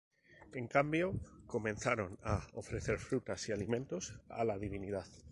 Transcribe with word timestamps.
En 0.59 0.65
cambio 0.75 1.07
comenzaron 1.45 2.17
a 2.23 2.47
ofrecer 2.53 2.97
frutas 2.97 3.47
y 3.49 3.51
alimentos 3.51 4.19
a 4.29 4.43
la 4.43 4.57
divinidad. 4.57 5.05